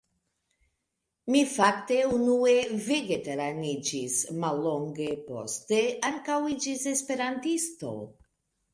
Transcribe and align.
Mi 1.33 1.41
fakte 1.51 1.97
unue 2.13 2.55
vegetaraniĝis, 2.87 4.19
mallonge 4.47 5.13
poste 5.31 5.83
ankaŭ 6.13 6.43
iĝis 6.59 6.91
Esperantisto. 6.99 7.97